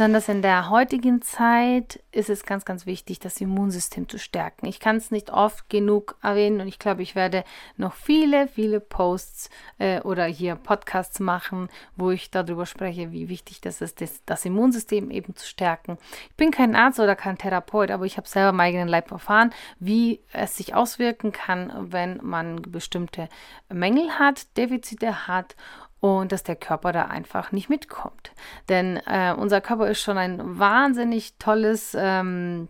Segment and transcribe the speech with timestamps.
[0.00, 4.64] Besonders in der heutigen Zeit ist es ganz, ganz wichtig, das Immunsystem zu stärken.
[4.64, 7.44] Ich kann es nicht oft genug erwähnen und ich glaube, ich werde
[7.76, 13.60] noch viele, viele Posts äh, oder hier Podcasts machen, wo ich darüber spreche, wie wichtig
[13.60, 15.98] das ist, das, das Immunsystem eben zu stärken.
[16.30, 19.52] Ich bin kein Arzt oder kein Therapeut, aber ich habe selber meinen eigenen Leib erfahren,
[19.80, 23.28] wie es sich auswirken kann, wenn man bestimmte
[23.68, 25.56] Mängel hat, Defizite hat
[26.00, 28.32] und dass der Körper da einfach nicht mitkommt.
[28.68, 32.68] Denn äh, unser Körper ist schon ein wahnsinnig tolles ähm,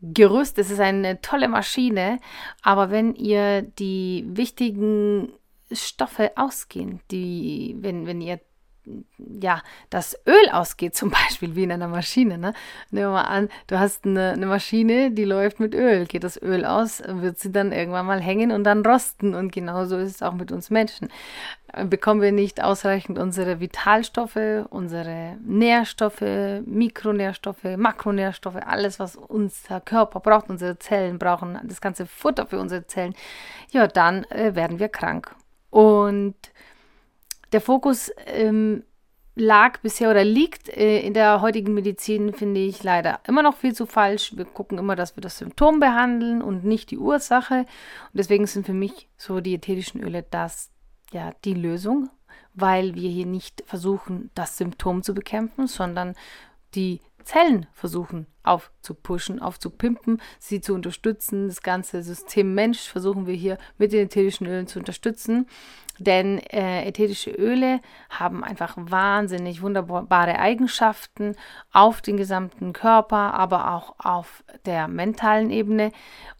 [0.00, 2.18] Gerüst, es ist eine tolle Maschine,
[2.62, 5.32] aber wenn ihr die wichtigen
[5.72, 8.38] Stoffe ausgehen, die, wenn, wenn ihr
[9.40, 12.38] ja, das Öl ausgeht, zum Beispiel wie in einer Maschine.
[12.38, 12.52] Ne?
[12.90, 16.06] Nehmen wir mal an, du hast eine, eine, Maschine, die läuft mit Öl.
[16.06, 19.34] Geht das Öl aus, wird sie dann irgendwann mal hängen und dann rosten.
[19.34, 21.08] Und genauso ist es auch mit uns Menschen.
[21.88, 26.22] Bekommen wir nicht ausreichend unsere Vitalstoffe, unsere Nährstoffe,
[26.64, 32.86] Mikronährstoffe, Makronährstoffe, alles, was unser Körper braucht, unsere Zellen brauchen, das ganze Futter für unsere
[32.86, 33.14] Zellen,
[33.72, 35.34] ja, dann äh, werden wir krank.
[35.70, 36.36] Und
[37.54, 38.82] der Fokus ähm,
[39.36, 43.74] lag bisher oder liegt äh, in der heutigen Medizin, finde ich leider immer noch viel
[43.74, 44.36] zu falsch.
[44.36, 47.60] Wir gucken immer, dass wir das Symptom behandeln und nicht die Ursache.
[47.60, 47.66] Und
[48.12, 50.70] deswegen sind für mich so die ätherischen Öle das,
[51.12, 52.10] ja, die Lösung,
[52.54, 56.14] weil wir hier nicht versuchen, das Symptom zu bekämpfen, sondern
[56.74, 61.48] die Zellen versuchen aufzupushen, aufzupimpen, sie zu unterstützen.
[61.48, 65.46] Das ganze System Mensch versuchen wir hier mit den ätherischen Ölen zu unterstützen.
[65.98, 67.80] Denn äh, ätherische Öle
[68.10, 71.36] haben einfach wahnsinnig wunderbare Eigenschaften
[71.72, 75.92] auf den gesamten Körper, aber auch auf der mentalen Ebene.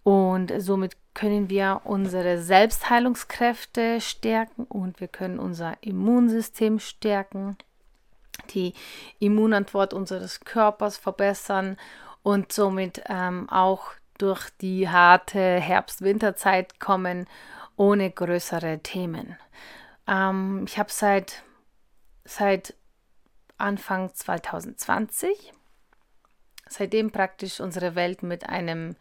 [0.03, 7.57] Und somit können wir unsere Selbstheilungskräfte stärken und wir können unser Immunsystem stärken
[8.45, 8.75] die
[9.19, 11.77] Immunantwort unseres Körpers verbessern
[12.23, 17.27] und somit ähm, auch durch die harte Herbst-Winterzeit kommen
[17.77, 19.37] ohne größere Themen.
[20.07, 21.43] Ähm, ich habe seit,
[22.25, 22.75] seit
[23.59, 25.53] Anfang 2020,
[26.69, 28.97] seitdem praktisch unsere Welt mit einem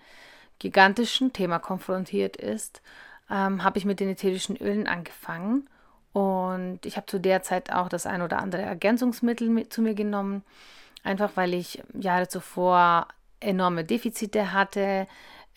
[0.60, 2.82] gigantischen Thema konfrontiert ist,
[3.30, 5.70] ähm, habe ich mit den ätherischen Ölen angefangen
[6.14, 9.96] und ich habe zu der Zeit auch das ein oder andere Ergänzungsmittel mit zu mir
[9.96, 10.44] genommen,
[11.04, 13.08] einfach weil ich Jahre zuvor
[13.40, 15.08] enorme Defizite hatte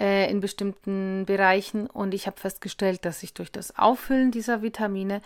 [0.01, 1.87] äh, in bestimmten Bereichen.
[1.87, 5.21] Und ich habe festgestellt, dass ich durch das Auffüllen dieser Vitamine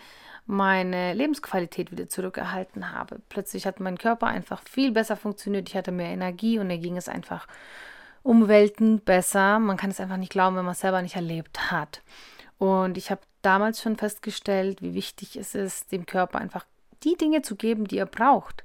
[0.45, 3.21] meine Lebensqualität wieder zurückerhalten habe.
[3.29, 5.69] Plötzlich hat mein Körper einfach viel besser funktioniert.
[5.69, 7.47] Ich hatte mehr Energie und mir ging es einfach
[8.21, 9.59] umwelten besser.
[9.59, 12.01] Man kann es einfach nicht glauben, wenn man es selber nicht erlebt hat.
[12.57, 16.65] Und ich habe damals schon festgestellt, wie wichtig es ist, dem Körper einfach
[17.03, 18.63] die Dinge zu geben, die er braucht.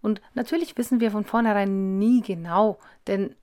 [0.00, 3.34] Und natürlich wissen wir von vornherein nie genau, denn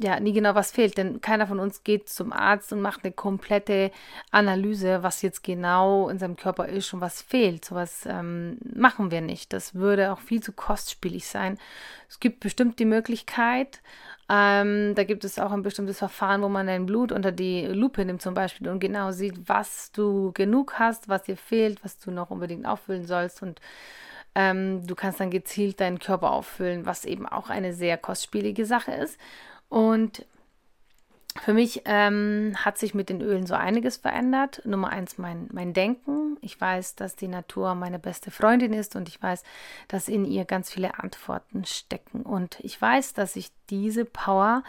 [0.00, 3.12] ja, nie genau, was fehlt, denn keiner von uns geht zum Arzt und macht eine
[3.12, 3.90] komplette
[4.30, 7.64] Analyse, was jetzt genau in seinem Körper ist und was fehlt.
[7.64, 9.52] Sowas ähm, machen wir nicht.
[9.52, 11.58] Das würde auch viel zu kostspielig sein.
[12.08, 13.80] Es gibt bestimmt die Möglichkeit,
[14.30, 18.04] ähm, da gibt es auch ein bestimmtes Verfahren, wo man dein Blut unter die Lupe
[18.04, 22.10] nimmt zum Beispiel und genau sieht, was du genug hast, was dir fehlt, was du
[22.10, 23.60] noch unbedingt auffüllen sollst und
[24.34, 28.92] ähm, du kannst dann gezielt deinen Körper auffüllen, was eben auch eine sehr kostspielige Sache
[28.92, 29.18] ist.
[29.68, 30.24] Und
[31.40, 34.62] für mich ähm, hat sich mit den Ölen so einiges verändert.
[34.64, 36.36] Nummer eins mein, mein Denken.
[36.40, 39.44] Ich weiß, dass die Natur meine beste Freundin ist und ich weiß,
[39.88, 42.22] dass in ihr ganz viele Antworten stecken.
[42.22, 44.62] Und ich weiß, dass ich diese Power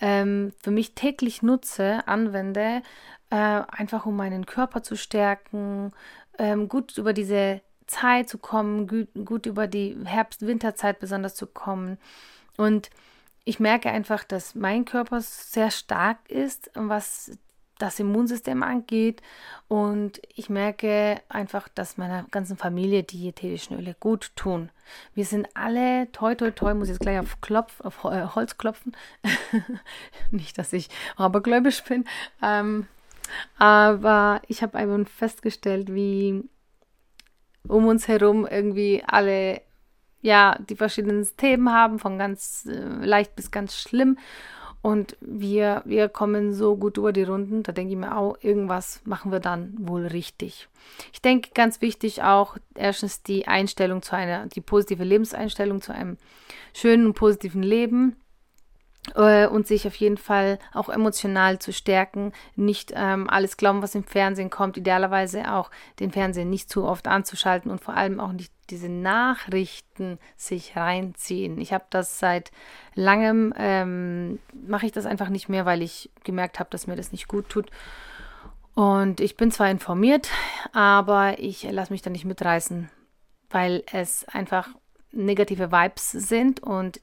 [0.00, 2.82] ähm, für mich täglich nutze, anwende,
[3.30, 5.92] äh, einfach um meinen Körper zu stärken,
[6.38, 11.98] ähm, gut über diese Zeit zu kommen, gut, gut über die Herbst-Winterzeit besonders zu kommen.
[12.56, 12.90] Und
[13.44, 17.38] ich merke einfach, dass mein Körper sehr stark ist, was
[17.78, 19.20] das Immunsystem angeht.
[19.68, 24.70] Und ich merke einfach, dass meiner ganzen Familie die ätherischen Öle gut tun.
[25.14, 28.96] Wir sind alle, toi, toi, toi, muss jetzt gleich auf, Klopf, auf äh, Holz klopfen.
[30.30, 32.04] Nicht, dass ich abergläubisch bin.
[32.42, 32.86] Ähm,
[33.58, 36.44] aber ich habe einfach festgestellt, wie
[37.66, 39.62] um uns herum irgendwie alle
[40.24, 44.18] ja die verschiedenen Themen haben, von ganz äh, leicht bis ganz schlimm.
[44.80, 49.00] Und wir, wir kommen so gut über die Runden, da denke ich mir auch, irgendwas
[49.04, 50.68] machen wir dann wohl richtig.
[51.12, 56.18] Ich denke, ganz wichtig auch, erstens die Einstellung zu einer, die positive Lebenseinstellung zu einem
[56.74, 58.16] schönen und positiven Leben
[59.14, 63.94] äh, und sich auf jeden Fall auch emotional zu stärken, nicht ähm, alles glauben, was
[63.94, 68.32] im Fernsehen kommt, idealerweise auch den Fernsehen nicht zu oft anzuschalten und vor allem auch
[68.32, 71.60] nicht diese Nachrichten sich reinziehen.
[71.60, 72.50] Ich habe das seit
[72.94, 77.12] langem, ähm, mache ich das einfach nicht mehr, weil ich gemerkt habe, dass mir das
[77.12, 77.70] nicht gut tut.
[78.74, 80.28] Und ich bin zwar informiert,
[80.72, 82.90] aber ich lasse mich da nicht mitreißen,
[83.50, 84.68] weil es einfach
[85.12, 87.00] negative Vibes sind und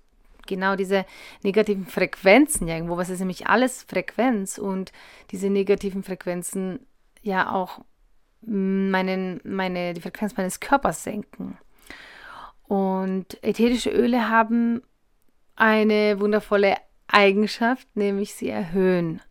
[0.47, 1.05] genau diese
[1.43, 4.91] negativen Frequenzen ja irgendwo, was ist nämlich alles Frequenz und
[5.31, 6.85] diese negativen Frequenzen
[7.21, 7.79] ja auch
[8.41, 11.57] meinen, meine, die Frequenz meines Körpers senken.
[12.63, 14.81] Und ätherische Öle haben
[15.55, 16.75] eine wundervolle
[17.07, 19.21] Eigenschaft, nämlich sie erhöhen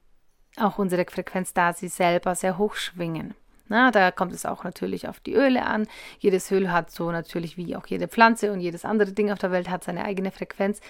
[0.57, 3.35] auch unsere Frequenz, da sie selber sehr hoch schwingen.
[3.69, 5.87] Na, da kommt es auch natürlich auf die Öle an.
[6.19, 9.53] Jedes Öl hat so natürlich wie auch jede Pflanze und jedes andere Ding auf der
[9.53, 10.81] Welt hat seine eigene Frequenz.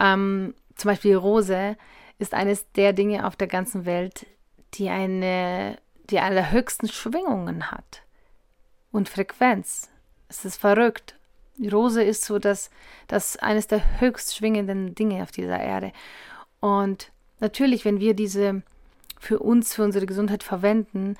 [0.00, 1.76] Ähm, zum Beispiel Rose
[2.18, 4.26] ist eines der Dinge auf der ganzen Welt,
[4.74, 5.76] die eine,
[6.10, 8.02] die eine der höchsten Schwingungen hat.
[8.90, 9.88] Und Frequenz.
[10.28, 11.16] Es ist verrückt.
[11.56, 12.70] Die Rose ist so das,
[13.06, 15.92] das eines der höchst schwingenden Dinge auf dieser Erde.
[16.60, 18.62] Und natürlich, wenn wir diese
[19.18, 21.16] für uns, für unsere Gesundheit verwenden,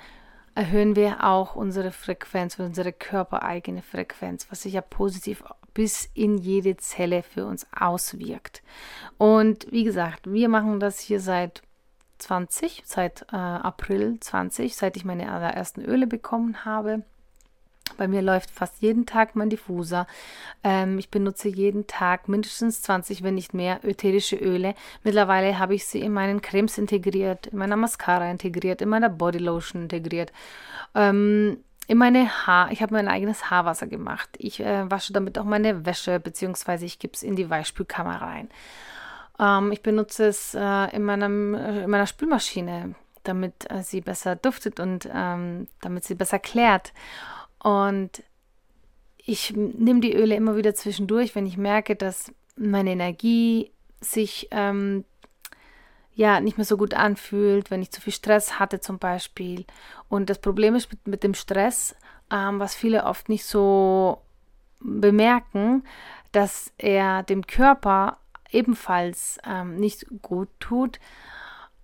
[0.55, 5.43] erhöhen wir auch unsere Frequenz, unsere körpereigene Frequenz, was sich ja positiv
[5.73, 8.61] bis in jede Zelle für uns auswirkt.
[9.17, 11.63] Und wie gesagt, wir machen das hier seit
[12.23, 17.03] 20, seit äh, April 20, seit ich meine allerersten Öle bekommen habe.
[17.97, 20.07] Bei mir läuft fast jeden Tag mein Diffuser.
[20.63, 24.73] Ähm, ich benutze jeden Tag mindestens 20, wenn nicht mehr, ätherische Öle.
[25.03, 29.83] Mittlerweile habe ich sie in meinen Cremes integriert, in meiner Mascara integriert, in meiner Bodylotion
[29.83, 30.31] integriert.
[30.95, 34.29] Ähm, in meine Haar, ich habe mein eigenes Haarwasser gemacht.
[34.37, 38.49] Ich äh, wasche damit auch meine Wäsche, beziehungsweise ich gebe es in die Weichspülkammer rein.
[39.39, 44.35] Ähm, ich benutze es äh, in, meinem, äh, in meiner Spülmaschine, damit äh, sie besser
[44.35, 46.93] duftet und ähm, damit sie besser klärt.
[47.59, 48.23] Und
[49.17, 53.71] ich nehme die Öle immer wieder zwischendurch, wenn ich merke, dass meine Energie
[54.01, 55.05] sich ähm,
[56.13, 59.65] ja nicht mehr so gut anfühlt, wenn ich zu viel Stress hatte zum Beispiel.
[60.09, 61.95] Und das Problem ist mit, mit dem Stress,
[62.31, 64.21] ähm, was viele oft nicht so
[64.79, 65.83] bemerken,
[66.33, 68.17] dass er dem Körper
[68.51, 70.99] ebenfalls ähm, nicht gut tut,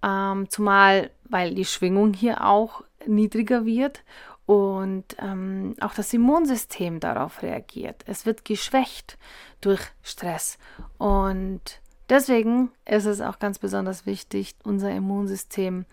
[0.03, 4.03] ähm, zumal weil die Schwingung hier auch niedriger wird
[4.45, 8.03] und ähm, auch das Immunsystem darauf reagiert.
[8.07, 9.17] Es wird geschwächt
[9.61, 10.57] durch Stress
[10.97, 15.85] und deswegen ist es auch ganz besonders wichtig, unser Immunsystem äh,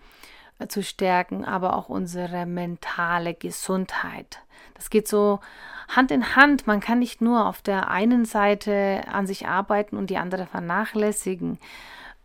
[0.67, 4.39] zu stärken, aber auch unsere mentale Gesundheit.
[4.73, 5.39] Das geht so
[5.87, 6.67] Hand in Hand.
[6.67, 11.59] Man kann nicht nur auf der einen Seite an sich arbeiten und die andere vernachlässigen.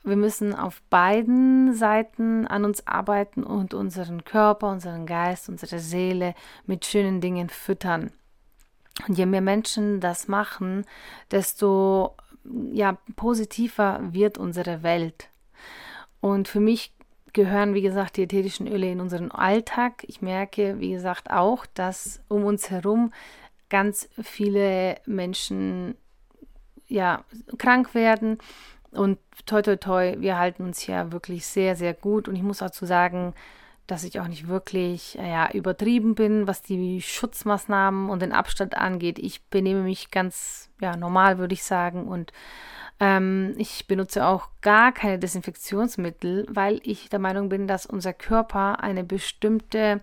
[0.04, 6.34] Wir müssen auf beiden Seiten an uns arbeiten und unseren Körper, unseren Geist, unsere Seele
[6.66, 8.10] mit schönen Dingen füttern.
[9.06, 10.84] Und je mehr Menschen das machen,
[11.30, 12.16] desto
[12.72, 15.28] ja, positiver wird unsere Welt.
[16.20, 16.92] Und für mich
[17.32, 20.04] gehören, wie gesagt, die ätherischen Öle in unseren Alltag.
[20.06, 23.12] Ich merke, wie gesagt, auch, dass um uns herum
[23.68, 25.96] ganz viele Menschen
[26.88, 27.24] ja,
[27.56, 28.38] krank werden
[28.92, 32.28] und toi, toi, toi, wir halten uns hier wirklich sehr, sehr gut.
[32.28, 33.34] Und ich muss dazu sagen,
[33.86, 39.18] dass ich auch nicht wirklich ja, übertrieben bin, was die Schutzmaßnahmen und den Abstand angeht.
[39.18, 42.06] Ich benehme mich ganz ja, normal, würde ich sagen.
[42.06, 42.32] Und
[43.00, 48.82] ähm, ich benutze auch gar keine Desinfektionsmittel, weil ich der Meinung bin, dass unser Körper
[48.82, 50.00] eine bestimmte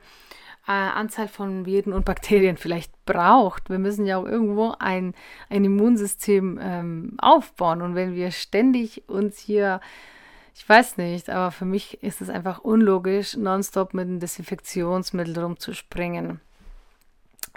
[0.70, 3.70] äh, Anzahl von Viren und Bakterien vielleicht braucht.
[3.70, 5.16] Wir müssen ja auch irgendwo ein,
[5.50, 7.82] ein Immunsystem ähm, aufbauen.
[7.82, 9.82] Und wenn wir ständig uns hier,
[10.54, 16.40] ich weiß nicht, aber für mich ist es einfach unlogisch, nonstop mit einem Desinfektionsmittel rumzuspringen.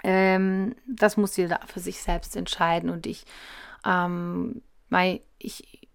[0.03, 2.89] Ähm, das muss jeder für sich selbst entscheiden.
[2.89, 3.25] Und ich,
[3.85, 4.63] ähm,
[4.93, 5.89] mein, ich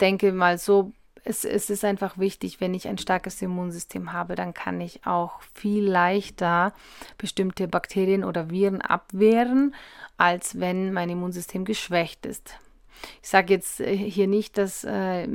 [0.00, 0.92] denke mal so,
[1.24, 5.42] es, es ist einfach wichtig, wenn ich ein starkes Immunsystem habe, dann kann ich auch
[5.54, 6.72] viel leichter
[7.18, 9.74] bestimmte Bakterien oder Viren abwehren,
[10.16, 12.54] als wenn mein Immunsystem geschwächt ist.
[13.22, 15.26] Ich sage jetzt äh, hier nicht, dass äh,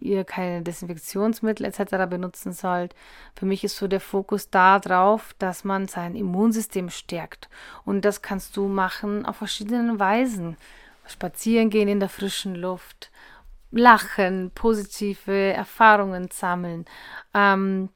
[0.00, 2.08] ihr keine Desinfektionsmittel etc.
[2.08, 2.94] benutzen sollt.
[3.34, 7.48] Für mich ist so der Fokus darauf, dass man sein Immunsystem stärkt.
[7.84, 10.56] Und das kannst du machen auf verschiedenen Weisen.
[11.06, 13.10] Spazieren gehen in der frischen Luft,
[13.70, 16.84] lachen, positive Erfahrungen sammeln,
[17.34, 17.88] ähm,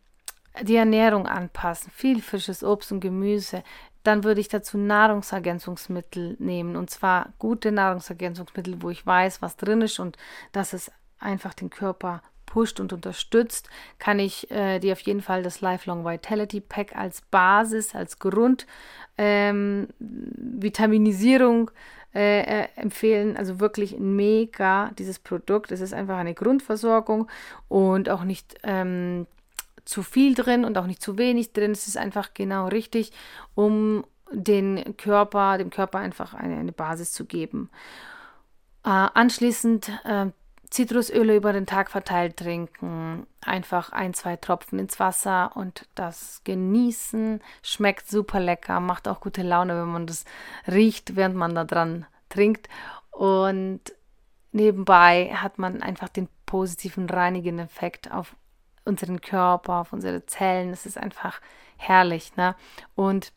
[0.62, 3.62] die Ernährung anpassen, viel frisches Obst und Gemüse,
[4.02, 6.76] dann würde ich dazu Nahrungsergänzungsmittel nehmen.
[6.76, 10.16] Und zwar gute Nahrungsergänzungsmittel, wo ich weiß, was drin ist und
[10.52, 15.42] dass es einfach den Körper pusht und unterstützt, kann ich äh, dir auf jeden Fall
[15.42, 18.66] das Lifelong Vitality Pack als Basis, als Grund
[19.18, 21.70] ähm, Vitaminisierung
[22.14, 23.36] äh, äh, empfehlen.
[23.36, 25.72] Also wirklich mega dieses Produkt.
[25.72, 27.28] Es ist einfach eine Grundversorgung
[27.68, 29.26] und auch nicht ähm,
[29.84, 31.72] zu viel drin und auch nicht zu wenig drin.
[31.72, 33.12] Es ist einfach genau richtig,
[33.54, 37.70] um den Körper, dem Körper einfach eine, eine Basis zu geben.
[38.84, 40.26] Äh, anschließend äh,
[40.70, 47.40] Zitrusöle über den Tag verteilt trinken, einfach ein, zwei Tropfen ins Wasser und das genießen.
[47.62, 50.24] Schmeckt super lecker, macht auch gute Laune, wenn man das
[50.66, 52.68] riecht, während man da dran trinkt.
[53.10, 53.80] Und
[54.52, 58.36] nebenbei hat man einfach den positiven reinigenden Effekt auf
[58.84, 60.70] unseren Körper, auf unsere Zellen.
[60.70, 61.40] Es ist einfach
[61.76, 62.36] herrlich.
[62.36, 62.54] Ne?
[62.94, 63.32] Und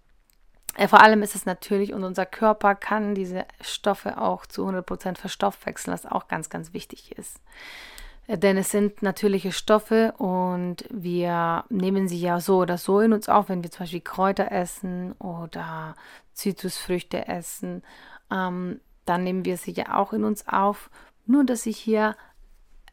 [0.87, 5.93] vor allem ist es natürlich, und unser Körper kann diese Stoffe auch zu 100% verstoffwechseln,
[5.93, 7.41] was auch ganz, ganz wichtig ist.
[8.27, 13.13] Äh, denn es sind natürliche Stoffe und wir nehmen sie ja so oder so in
[13.13, 15.95] uns auf, wenn wir zum Beispiel Kräuter essen oder
[16.33, 17.83] Zitrusfrüchte essen.
[18.31, 20.89] Ähm, dann nehmen wir sie ja auch in uns auf.
[21.25, 22.15] Nur, dass sie hier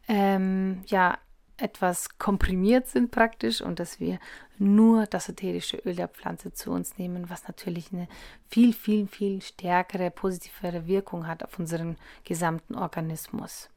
[0.07, 1.17] ähm, ja
[1.57, 4.19] etwas komprimiert sind praktisch und dass wir
[4.57, 8.07] nur das ätherische Öl der Pflanze zu uns nehmen, was natürlich eine
[8.49, 13.69] viel, viel, viel stärkere, positivere Wirkung hat auf unseren gesamten Organismus.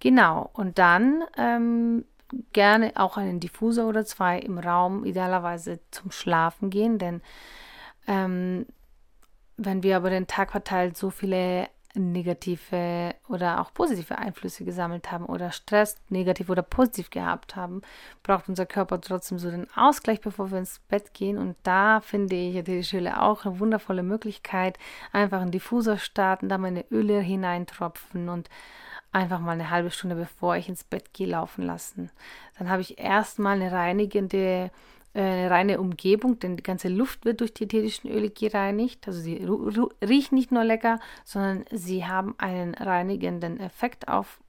[0.00, 2.04] Genau, und dann ähm,
[2.52, 7.22] gerne auch einen Diffuser oder zwei im Raum, idealerweise zum Schlafen gehen, denn
[8.06, 8.66] ähm,
[9.56, 15.26] wenn wir aber den Tag verteilt so viele negative oder auch positive Einflüsse gesammelt haben
[15.26, 17.82] oder Stress negativ oder positiv gehabt haben,
[18.22, 21.38] braucht unser Körper trotzdem so den Ausgleich, bevor wir ins Bett gehen.
[21.38, 24.78] Und da finde ich ätherische Öle auch eine wundervolle Möglichkeit.
[25.12, 28.48] Einfach einen Diffuser starten, da meine Öle hineintropfen und
[29.12, 32.10] einfach mal eine halbe Stunde bevor ich ins Bett gehe laufen lassen.
[32.58, 34.70] Dann habe ich erstmal eine reinigende
[35.14, 39.06] eine reine Umgebung, denn die ganze Luft wird durch die ätherischen Öle gereinigt.
[39.06, 39.46] Also sie
[40.02, 44.40] riechen nicht nur lecker, sondern sie haben einen reinigenden Effekt auf,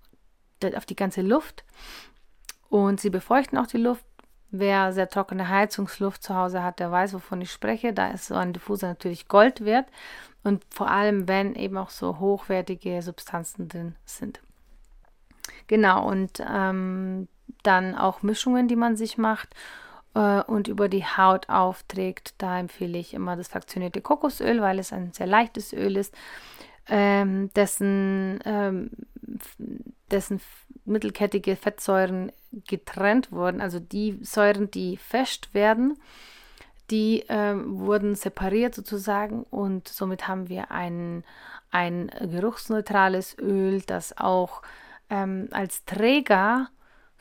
[0.75, 1.63] auf die ganze Luft.
[2.69, 4.05] Und sie befeuchten auch die Luft.
[4.49, 7.93] Wer sehr trockene Heizungsluft zu Hause hat, der weiß, wovon ich spreche.
[7.93, 9.87] Da ist so ein Diffuser natürlich Gold wert.
[10.43, 14.41] Und vor allem, wenn eben auch so hochwertige Substanzen drin sind.
[15.67, 17.27] Genau, und ähm,
[17.61, 19.55] dann auch Mischungen, die man sich macht
[20.15, 22.33] äh, und über die Haut aufträgt.
[22.39, 26.15] Da empfehle ich immer das fraktionierte Kokosöl, weil es ein sehr leichtes Öl ist,
[26.87, 28.89] ähm, dessen, ähm,
[30.09, 30.41] dessen
[30.85, 32.31] mittelkettige Fettsäuren
[32.67, 33.61] getrennt wurden.
[33.61, 35.97] Also die Säuren, die fest werden,
[36.91, 41.23] die ähm, wurden separiert sozusagen und somit haben wir ein,
[41.71, 44.61] ein geruchsneutrales Öl, das auch
[45.09, 46.69] ähm, als Träger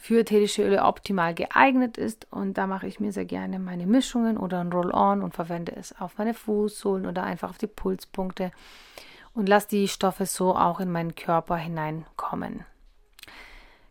[0.05, 2.27] für ätherische Öle optimal geeignet ist.
[2.31, 5.99] Und da mache ich mir sehr gerne meine Mischungen oder ein Roll-On und verwende es
[5.99, 8.53] auf meine Fußsohlen oder einfach auf die Pulspunkte
[9.33, 12.67] und lasse die Stoffe so auch in meinen Körper hineinkommen.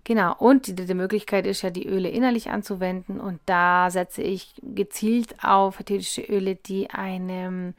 [0.04, 3.20] Genau, und die dritte Möglichkeit ist ja, die Öle innerlich anzuwenden.
[3.20, 7.74] Und da setze ich gezielt auf ätherische Öle, die eine,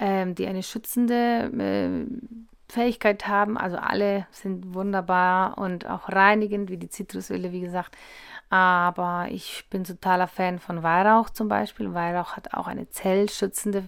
[0.00, 3.58] ähm, die eine schützende äh, Fähigkeit haben.
[3.58, 7.96] Also alle sind wunderbar und auch reinigend, wie die Zitrusöle, wie gesagt.
[8.50, 11.94] Aber ich bin totaler Fan von Weihrauch zum Beispiel.
[11.94, 13.84] Weihrauch hat auch eine zellschützende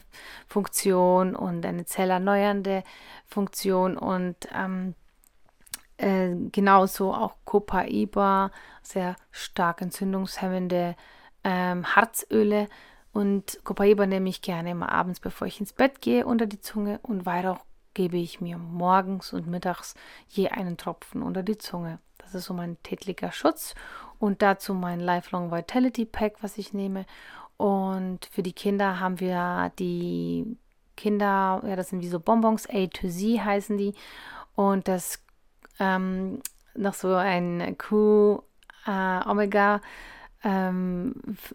[0.46, 2.84] Funktion und eine zellerneuernde
[3.26, 4.94] Funktion und ähm,
[5.96, 8.50] äh, genauso auch Copaiba,
[8.82, 10.94] sehr stark entzündungshemmende
[11.44, 12.68] ähm, Harzöle.
[13.12, 16.98] Und Copaiba nehme ich gerne immer abends, bevor ich ins Bett gehe, unter die Zunge
[17.02, 17.60] und Weihrauch
[17.94, 19.94] gebe ich mir morgens und mittags
[20.28, 21.98] je einen Tropfen unter die Zunge.
[22.18, 23.74] Das ist so mein täglicher Schutz
[24.18, 27.06] und dazu mein Lifelong Vitality Pack, was ich nehme.
[27.56, 30.56] Und für die Kinder haben wir die
[30.96, 33.94] Kinder, ja, das sind wie so Bonbons, A to Z heißen die.
[34.54, 35.22] Und das
[35.78, 36.40] ähm,
[36.74, 38.42] noch so ein Q
[38.86, 39.80] äh, Omega
[40.44, 41.14] ähm,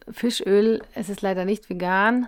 [0.10, 0.82] Fischöl.
[0.94, 2.27] Es ist leider nicht vegan,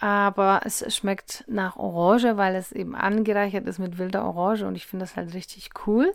[0.00, 4.86] aber es schmeckt nach Orange, weil es eben angereichert ist mit wilder Orange und ich
[4.86, 6.12] finde das halt richtig cool,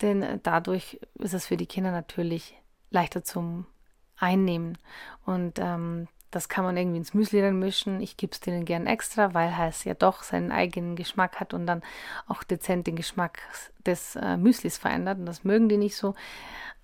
[0.00, 2.56] denn dadurch ist es für die Kinder natürlich
[2.90, 3.66] leichter zum
[4.16, 4.78] Einnehmen
[5.24, 8.00] und ähm, das kann man irgendwie ins Müsli dann mischen.
[8.00, 11.66] Ich gebe es denen gern extra, weil es ja doch seinen eigenen Geschmack hat und
[11.66, 11.82] dann
[12.26, 13.40] auch dezent den Geschmack
[13.84, 15.18] des äh, Müslis verändert.
[15.18, 16.14] Und das mögen die nicht so.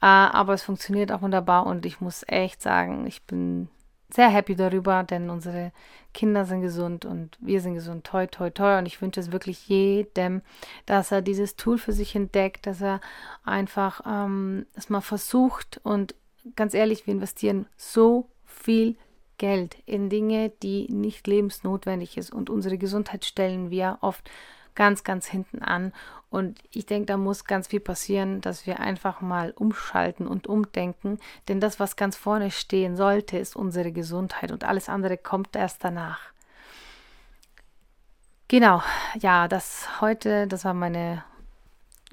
[0.02, 3.70] Äh, aber es funktioniert auch wunderbar und ich muss echt sagen, ich bin
[4.10, 5.72] sehr happy darüber, denn unsere
[6.14, 8.04] Kinder sind gesund und wir sind gesund.
[8.04, 8.78] Toi, toi, toi.
[8.78, 10.42] Und ich wünsche es wirklich jedem,
[10.86, 13.00] dass er dieses Tool für sich entdeckt, dass er
[13.44, 15.80] einfach ähm, es mal versucht.
[15.82, 16.14] Und
[16.56, 18.96] ganz ehrlich, wir investieren so viel
[19.36, 22.32] Geld in Dinge, die nicht lebensnotwendig ist.
[22.32, 24.28] Und unsere Gesundheit stellen wir oft
[24.78, 25.92] ganz, ganz hinten an.
[26.30, 31.18] Und ich denke, da muss ganz viel passieren, dass wir einfach mal umschalten und umdenken.
[31.48, 35.82] Denn das, was ganz vorne stehen sollte, ist unsere Gesundheit und alles andere kommt erst
[35.82, 36.20] danach.
[38.46, 38.82] Genau,
[39.18, 41.24] ja, das heute, das war meine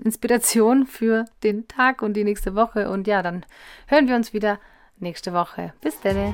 [0.04, 2.90] Inspiration für den Tag und die nächste Woche.
[2.90, 3.46] Und ja, dann
[3.88, 4.60] hören wir uns wieder
[4.98, 5.74] nächste Woche.
[5.82, 6.34] Bis dann.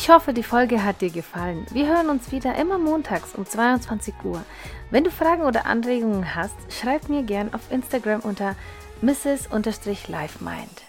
[0.00, 1.66] Ich hoffe, die Folge hat dir gefallen.
[1.72, 4.44] Wir hören uns wieder immer montags um 22 Uhr.
[4.92, 8.54] Wenn du Fragen oder Anregungen hast, schreib mir gern auf Instagram unter
[9.02, 10.84] mrs-livemind.